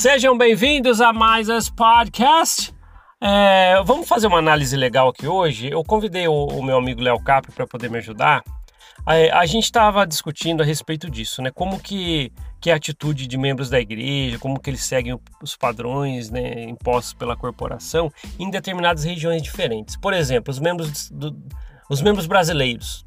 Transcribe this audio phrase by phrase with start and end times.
[0.00, 2.74] Sejam bem-vindos a mais esse podcast.
[3.20, 5.70] É, vamos fazer uma análise legal aqui hoje.
[5.70, 8.42] Eu convidei o, o meu amigo Léo Capri para poder me ajudar.
[9.04, 11.50] A, gente estava discutindo a respeito disso, né?
[11.50, 12.32] Como que,
[12.62, 16.62] que é a atitude de membros da igreja, como que eles seguem os padrões né,
[16.62, 19.98] impostos pela corporação em determinadas regiões diferentes.
[19.98, 21.36] Por exemplo, os membros, do,
[21.90, 23.04] os membros brasileiros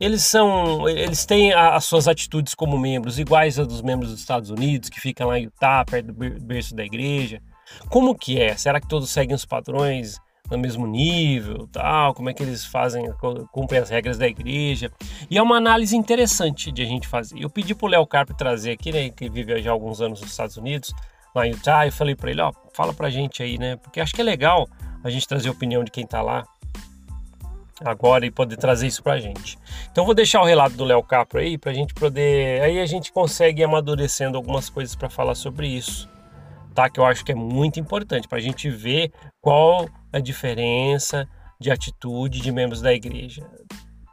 [0.00, 4.48] eles são, eles têm as suas atitudes como membros iguais a dos membros dos Estados
[4.48, 7.42] Unidos, que ficam lá em Utah, perto do berço da igreja.
[7.90, 8.56] Como que é?
[8.56, 10.18] Será que todos seguem os padrões
[10.50, 12.14] no mesmo nível, tal?
[12.14, 13.04] Como é que eles fazem,
[13.52, 14.90] cumprem as regras da igreja?
[15.30, 17.38] E é uma análise interessante de a gente fazer.
[17.38, 20.30] Eu pedi pro Léo Carpe trazer aqui, né, que vive já há alguns anos nos
[20.30, 20.92] Estados Unidos,
[21.34, 23.76] lá em Utah, eu falei para ele, ó, fala pra gente aí, né?
[23.76, 24.66] Porque acho que é legal
[25.04, 26.44] a gente trazer a opinião de quem tá lá
[27.84, 29.58] agora e poder trazer isso pra gente.
[29.90, 33.12] Então vou deixar o relato do Léo Capro aí pra gente poder, aí a gente
[33.12, 36.08] consegue ir amadurecendo algumas coisas para falar sobre isso.
[36.74, 36.88] Tá?
[36.88, 41.26] Que eu acho que é muito importante para a gente ver qual a diferença
[41.60, 43.46] de atitude de membros da igreja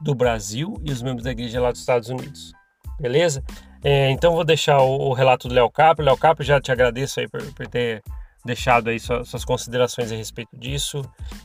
[0.02, 2.54] do Brasil e os membros da igreja lá dos Estados Unidos.
[3.00, 3.44] Beleza?
[3.84, 6.04] É, então vou deixar o, o, relato do Léo Capro.
[6.04, 8.04] Léo Capro, já te agradeço aí por, por ter
[8.44, 11.02] deixado aí suas, suas considerações a respeito disso.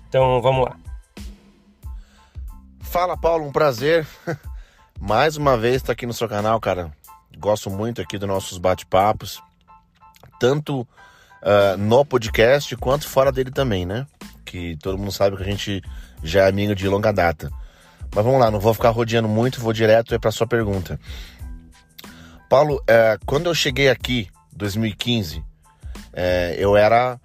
[0.09, 0.77] Então vamos lá.
[2.93, 4.07] Fala Paulo, um prazer.
[5.01, 6.93] Mais uma vez estar tá aqui no seu canal, cara.
[7.39, 9.43] Gosto muito aqui dos nossos bate-papos,
[10.39, 14.07] tanto uh, no podcast quanto fora dele também, né?
[14.45, 15.83] Que todo mundo sabe que a gente
[16.23, 17.51] já é amigo de longa data.
[18.15, 21.01] Mas vamos lá, não vou ficar rodeando muito, vou direto para sua pergunta.
[22.47, 25.45] Paulo, uh, quando eu cheguei aqui, 2015, uh,
[26.59, 27.19] eu era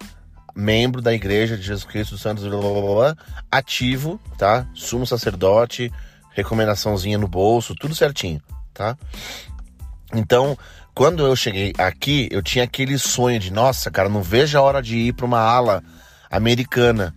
[0.58, 3.18] membro da Igreja de Jesus Cristo dos Santos, blá, blá, blá,
[3.52, 4.66] ativo, tá?
[4.74, 5.94] Sumo sacerdote,
[6.32, 8.42] recomendaçãozinha no bolso, tudo certinho,
[8.74, 8.98] tá?
[10.16, 10.58] Então,
[10.96, 14.82] quando eu cheguei aqui, eu tinha aquele sonho de, nossa, cara, não vejo a hora
[14.82, 15.84] de ir para uma ala
[16.32, 17.14] americana,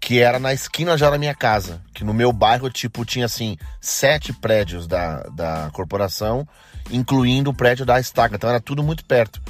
[0.00, 3.58] que era na esquina já da minha casa, que no meu bairro, tipo, tinha assim,
[3.78, 6.48] sete prédios da, da corporação,
[6.90, 9.42] incluindo o prédio da estaca, então era tudo muito perto.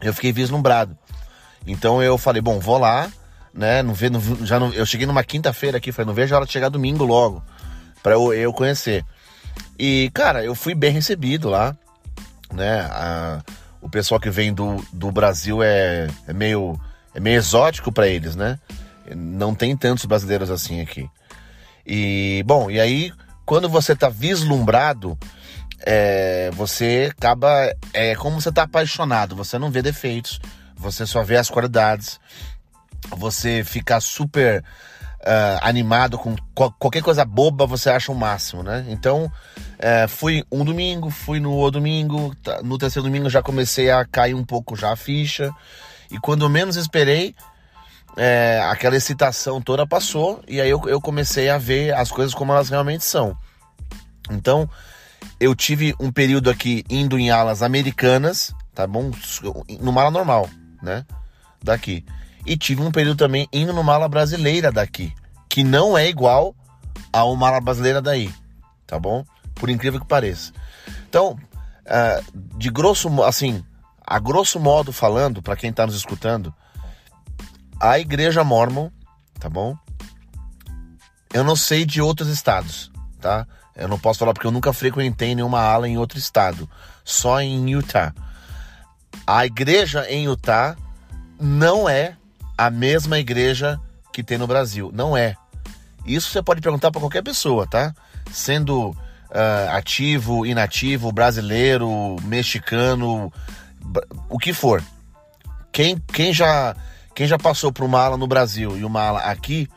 [0.00, 0.96] Eu fiquei vislumbrado.
[1.66, 3.10] Então eu falei, bom, vou lá,
[3.52, 3.82] né?
[3.82, 6.46] Não vê, não, já não, eu cheguei numa quinta-feira aqui, falei, não vejo a hora
[6.46, 7.42] de chegar domingo logo,
[8.02, 9.04] para eu, eu conhecer.
[9.78, 11.76] E, cara, eu fui bem recebido lá,
[12.52, 12.80] né?
[12.90, 13.42] A,
[13.80, 16.78] o pessoal que vem do, do Brasil é, é meio
[17.14, 18.58] é meio exótico para eles, né?
[19.14, 21.08] Não tem tantos brasileiros assim aqui.
[21.84, 23.12] E, bom, e aí,
[23.44, 25.18] quando você tá vislumbrado,
[25.80, 27.50] é, você acaba.
[27.92, 30.40] É como você tá apaixonado, você não vê defeitos,
[30.80, 32.18] você só vê as qualidades,
[33.10, 34.64] você fica super
[35.20, 38.86] uh, animado com qualquer coisa boba, você acha o máximo, né?
[38.88, 43.90] Então, uh, fui um domingo, fui no outro domingo, tá, no terceiro domingo já comecei
[43.90, 45.50] a cair um pouco já a ficha,
[46.10, 47.34] e quando menos esperei,
[48.16, 52.52] é, aquela excitação toda passou e aí eu, eu, comecei a ver as coisas como
[52.52, 53.36] elas realmente são.
[54.30, 54.68] Então,
[55.38, 59.10] eu tive um período aqui indo em alas americanas, tá bom?
[59.80, 60.48] Numa ala normal
[60.82, 61.04] né?
[61.62, 62.04] Daqui.
[62.46, 65.12] E tive um período também indo no mala brasileira daqui,
[65.48, 66.54] que não é igual
[67.12, 68.32] ao mala brasileira daí,
[68.86, 69.24] tá bom?
[69.54, 70.52] Por incrível que pareça.
[71.08, 71.32] Então,
[71.86, 73.64] uh, de grosso, assim,
[74.06, 76.54] a grosso modo falando, para quem tá nos escutando,
[77.78, 78.90] a igreja mormon,
[79.38, 79.76] tá bom?
[81.32, 83.46] Eu não sei de outros estados, tá?
[83.76, 86.68] Eu não posso falar porque eu nunca frequentei nenhuma ala em outro estado,
[87.04, 88.12] só em Utah.
[89.26, 90.76] A igreja em Utah
[91.38, 92.16] não é
[92.56, 93.80] a mesma igreja
[94.12, 94.90] que tem no Brasil.
[94.92, 95.36] Não é.
[96.04, 97.94] Isso você pode perguntar para qualquer pessoa, tá?
[98.30, 103.32] Sendo uh, ativo, inativo, brasileiro, mexicano,
[104.28, 104.82] o que for.
[105.72, 106.74] Quem, quem, já,
[107.14, 109.68] quem já passou por uma ala no Brasil e uma ala aqui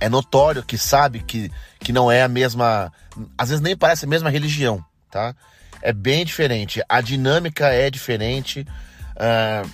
[0.00, 2.92] é notório que sabe que, que não é a mesma.
[3.36, 5.34] Às vezes nem parece a mesma religião, tá?
[5.82, 6.82] É bem diferente.
[6.88, 8.66] A dinâmica é diferente.
[9.16, 9.70] Uh,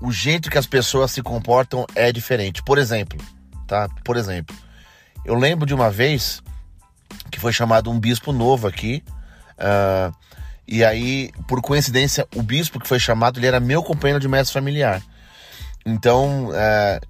[0.00, 2.62] o jeito que as pessoas se comportam é diferente.
[2.62, 3.18] Por exemplo,
[3.66, 3.88] tá?
[4.04, 4.54] Por exemplo,
[5.24, 6.42] eu lembro de uma vez
[7.30, 9.02] que foi chamado um bispo novo aqui.
[9.58, 10.14] Uh,
[10.66, 14.52] e aí, por coincidência, o bispo que foi chamado, ele era meu companheiro de mestre
[14.52, 15.02] familiar.
[15.84, 17.06] Então, uh,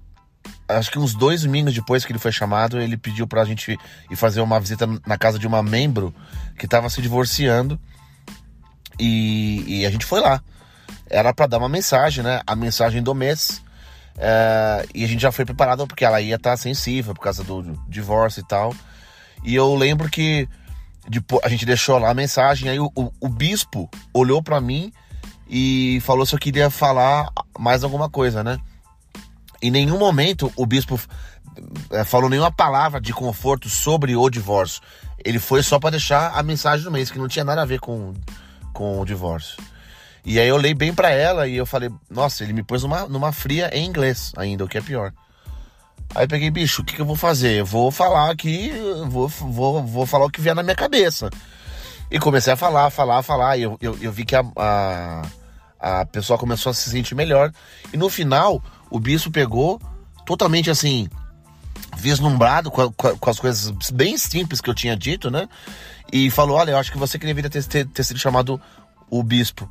[0.67, 3.77] acho que uns dois domingos depois que ele foi chamado, ele pediu pra gente
[4.11, 6.13] ir fazer uma visita na casa de uma membro
[6.57, 7.79] que estava se divorciando.
[8.99, 10.41] E, e a gente foi lá.
[11.09, 12.41] Era para dar uma mensagem, né?
[12.45, 13.61] A mensagem do mês.
[14.17, 17.43] É, e a gente já foi preparado porque ela ia estar tá sensível por causa
[17.43, 18.73] do divórcio e tal.
[19.43, 20.47] E eu lembro que
[21.07, 24.91] depois, a gente deixou lá a mensagem, aí o, o, o bispo olhou para mim
[25.47, 28.57] e falou se eu queria falar mais alguma coisa, né?
[29.61, 30.99] Em nenhum momento o bispo
[31.91, 34.81] é, falou nenhuma palavra de conforto sobre o divórcio.
[35.23, 37.79] Ele foi só para deixar a mensagem do mês, que não tinha nada a ver
[37.79, 38.13] com,
[38.75, 39.57] com o divórcio.
[40.23, 43.07] E aí eu olhei bem para ela e eu falei, nossa, ele me pôs numa,
[43.07, 45.13] numa fria em inglês ainda, o que é pior.
[46.13, 47.59] Aí peguei, bicho, o que, que eu vou fazer?
[47.59, 48.71] Eu vou falar aqui,
[49.07, 51.29] vou, vou, vou falar o que vier na minha cabeça.
[52.11, 53.57] E comecei a falar, falar, falar.
[53.57, 55.21] E eu, eu, eu vi que a, a,
[55.79, 57.51] a pessoa começou a se sentir melhor.
[57.93, 59.81] E no final, o bispo pegou
[60.25, 61.07] totalmente assim,
[61.97, 65.47] vislumbrado com, com, as coisas bem simples que eu tinha dito, né?
[66.11, 68.61] E falou: Olha, eu acho que você que deveria ter, ter, ter sido chamado
[69.09, 69.69] o bispo.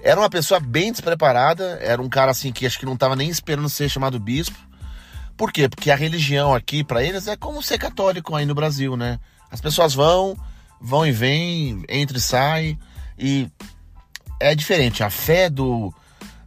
[0.00, 3.28] Era uma pessoa bem despreparada, era um cara assim que acho que não estava nem
[3.28, 4.58] esperando ser chamado bispo.
[5.36, 5.68] Por quê?
[5.68, 9.18] Porque a religião aqui, para eles, é como ser católico aí no Brasil, né?
[9.50, 10.36] As pessoas vão,
[10.80, 12.78] vão e vêm, entra e sai,
[13.18, 13.48] e
[14.40, 15.02] é diferente.
[15.02, 15.94] A fé do,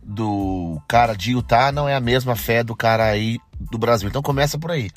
[0.03, 4.09] do cara de Utah não é a mesma fé do cara aí do Brasil.
[4.09, 4.89] Então começa por aí.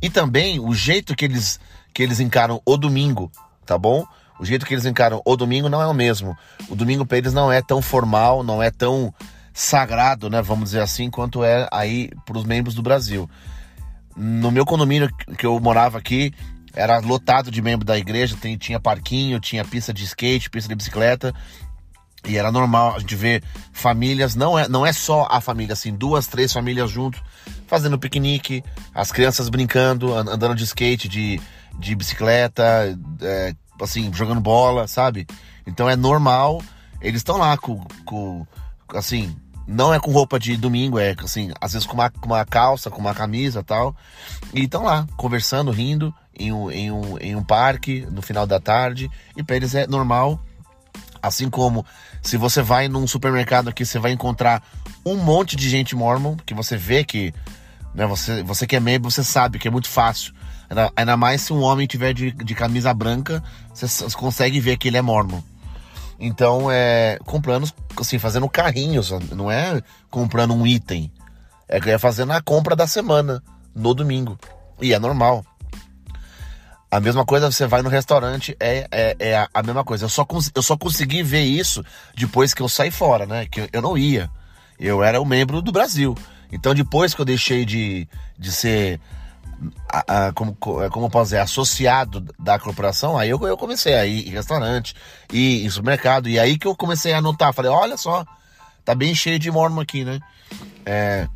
[0.00, 1.58] E também o jeito que eles,
[1.92, 3.30] que eles encaram o domingo,
[3.64, 4.04] tá bom?
[4.38, 6.36] O jeito que eles encaram o domingo não é o mesmo.
[6.68, 9.12] O domingo para eles não é tão formal, não é tão
[9.52, 10.42] sagrado, né?
[10.42, 13.28] Vamos dizer assim, quanto é aí para os membros do Brasil.
[14.14, 16.32] No meu condomínio que eu morava aqui,
[16.74, 20.74] era lotado de membros da igreja, tem, tinha parquinho, tinha pista de skate, pista de
[20.74, 21.34] bicicleta.
[22.26, 23.42] E era normal a gente ver
[23.72, 27.22] famílias, não é, não é só a família, assim, duas, três famílias juntos,
[27.66, 28.64] fazendo piquenique,
[28.94, 31.40] as crianças brincando, andando de skate, de,
[31.78, 35.26] de bicicleta, é, assim, jogando bola, sabe?
[35.66, 36.62] Então é normal,
[37.00, 38.46] eles estão lá com, com,
[38.94, 39.36] assim,
[39.66, 42.90] não é com roupa de domingo, é assim, às vezes com uma, com uma calça,
[42.90, 43.94] com uma camisa tal,
[44.54, 48.60] e estão lá, conversando, rindo, em um, em, um, em um parque, no final da
[48.60, 50.40] tarde, e para eles é normal,
[51.26, 51.84] assim como
[52.22, 54.62] se você vai num supermercado aqui, você vai encontrar
[55.04, 57.32] um monte de gente mormon, que você vê que,
[57.94, 60.34] né, você, você que é membro, você sabe que é muito fácil
[60.68, 63.42] Ainda, ainda mais se um homem tiver de, de camisa branca,
[63.72, 65.40] você, você consegue ver que ele é mormon.
[66.18, 71.10] Então, é comprando, assim, fazendo carrinhos, não é comprando um item.
[71.68, 73.42] É, é fazendo a compra da semana,
[73.74, 74.38] no domingo.
[74.80, 75.44] E é normal.
[76.96, 80.06] A mesma coisa, você vai no restaurante, é, é, é a, mesma coisa.
[80.06, 81.84] Eu só, eu só consegui ver isso
[82.14, 83.44] depois que eu saí fora, né?
[83.44, 84.30] Que eu não ia.
[84.80, 86.16] Eu era um membro do Brasil.
[86.50, 88.08] Então, depois que eu deixei de,
[88.38, 88.98] de ser
[89.90, 94.28] a, a, como, como posso dizer, associado da corporação, aí eu, eu comecei a ir
[94.28, 94.94] em restaurante,
[95.30, 98.24] ir em supermercado, e aí que eu comecei a anotar, falei, olha só,
[98.86, 100.18] tá bem cheio de mormon aqui, né?
[100.86, 101.28] É,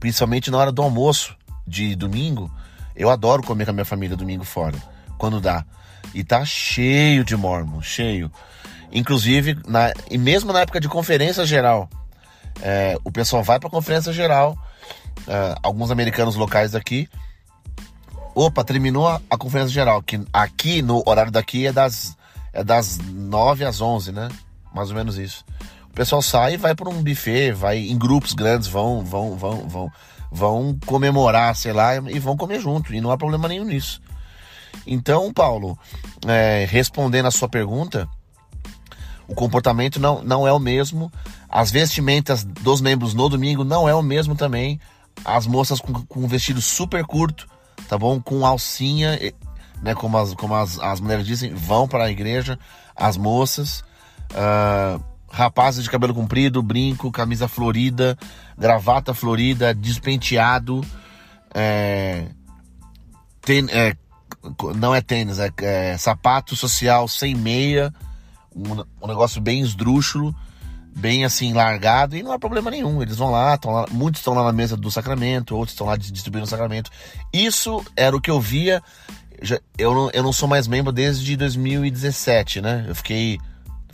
[0.00, 2.50] principalmente na hora do almoço de domingo,
[2.96, 4.76] eu adoro comer com a minha família domingo fora,
[5.18, 5.64] quando dá.
[6.14, 8.30] E tá cheio de mormon, cheio.
[8.92, 11.88] Inclusive, na, e mesmo na época de conferência geral,
[12.62, 14.56] é, o pessoal vai pra conferência geral
[15.26, 17.08] uh, alguns americanos locais aqui.
[18.34, 22.16] Opa, terminou a, a, conferência geral, que aqui no horário daqui é das,
[22.52, 24.28] é das 9 às 11, né?
[24.74, 25.44] Mais ou menos isso.
[25.90, 29.68] O pessoal sai e vai para um buffet, vai em grupos grandes, vão, vão, vão,
[29.68, 29.92] vão,
[30.30, 34.00] vão comemorar, sei lá, e vão comer junto, e não há problema nenhum nisso.
[34.86, 35.78] Então, Paulo,
[36.26, 38.08] é, respondendo a sua pergunta,
[39.26, 41.10] o comportamento não, não é o mesmo,
[41.48, 44.80] as vestimentas dos membros no domingo não é o mesmo também
[45.24, 47.48] as moças com, com vestido super curto,
[47.88, 48.20] tá bom?
[48.20, 49.18] Com alcinha,
[49.82, 49.94] né?
[49.94, 52.58] Como as, como as, as mulheres dizem, vão para a igreja,
[52.94, 53.82] as moças.
[54.32, 55.02] Uh,
[55.36, 58.16] rapazes de cabelo comprido, brinco, camisa florida,
[58.56, 60.82] gravata florida, despenteado,
[61.54, 62.28] é,
[63.42, 63.94] ten, é,
[64.76, 67.92] não é tênis, é, é, sapato social sem meia,
[68.54, 70.34] um, um negócio bem esdrúxulo
[70.98, 73.02] bem assim largado e não há problema nenhum.
[73.02, 76.46] Eles vão lá, lá, muitos estão lá na mesa do sacramento, outros estão lá distribuindo
[76.46, 76.90] o sacramento.
[77.30, 78.82] Isso era o que eu via.
[79.76, 82.86] Eu não, eu não sou mais membro desde 2017, né?
[82.88, 83.38] Eu fiquei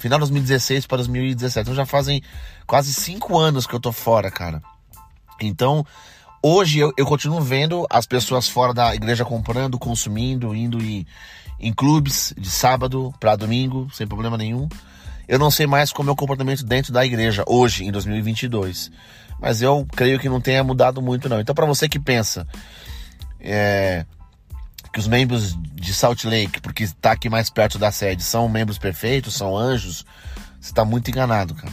[0.03, 1.63] final de 2016 para 2017.
[1.63, 2.21] Então já fazem
[2.67, 4.61] quase cinco anos que eu tô fora, cara.
[5.41, 5.87] Então
[6.43, 11.07] hoje eu, eu continuo vendo as pessoas fora da igreja comprando, consumindo, indo em,
[11.61, 14.69] em clubes de sábado para domingo, sem problema nenhum.
[15.29, 18.91] Eu não sei mais como é o comportamento dentro da igreja hoje, em 2022.
[19.41, 21.41] Mas eu creio que não tenha mudado muito, não.
[21.41, 22.47] Então, para você que pensa
[23.41, 24.05] é,
[24.93, 28.79] que os membros de Salt Lake, porque está aqui mais perto da sede, são membros
[28.79, 30.05] perfeitos, são anjos,
[30.61, 31.73] você está muito enganado, cara.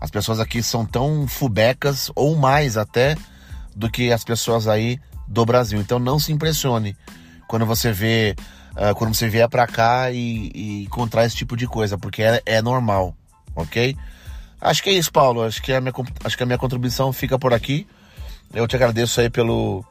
[0.00, 3.16] As pessoas aqui são tão fubecas, ou mais até,
[3.76, 5.78] do que as pessoas aí do Brasil.
[5.78, 6.96] Então, não se impressione
[7.46, 8.34] quando você vê
[8.72, 12.42] uh, quando você vier para cá e, e, encontrar esse tipo de coisa, porque é,
[12.46, 13.14] é normal,
[13.54, 13.96] ok?
[14.60, 15.42] Acho que é isso, Paulo.
[15.42, 15.92] Acho que a minha,
[16.24, 17.86] acho que a minha contribuição fica por aqui.
[18.52, 19.84] Eu te agradeço aí pelo,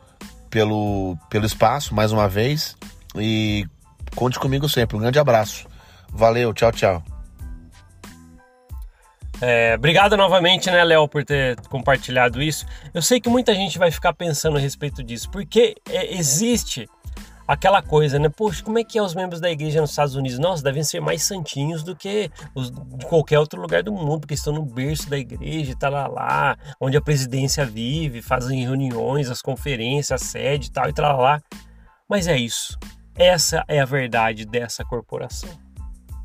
[0.50, 2.76] pelo, pelo espaço mais uma vez
[3.16, 3.66] e
[4.16, 4.98] conte comigo sempre.
[4.98, 5.68] Um grande abraço.
[6.12, 7.04] Valeu, tchau, tchau.
[9.42, 12.66] É, obrigado novamente, né, Léo, por ter compartilhado isso.
[12.94, 16.90] Eu sei que muita gente vai ficar pensando a respeito disso, porque é, existe
[17.50, 18.30] aquela coisa, né?
[18.30, 20.38] Poxa, como é que é os membros da igreja nos Estados Unidos?
[20.38, 24.36] Nossa, devem ser mais santinhos do que os de qualquer outro lugar do mundo, porque
[24.36, 29.42] estão no berço da igreja, tá lá, lá onde a presidência vive, fazem reuniões, as
[29.42, 31.42] conferências, a sede e tal, e tal, lá.
[32.08, 32.78] Mas é isso.
[33.16, 35.50] Essa é a verdade dessa corporação,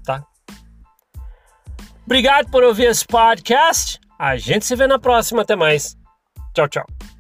[0.05, 0.23] tá?
[2.05, 3.99] Obrigado por ouvir esse podcast.
[4.19, 5.41] A gente se vê na próxima.
[5.41, 5.97] Até mais.
[6.53, 7.14] Tchau, tchau.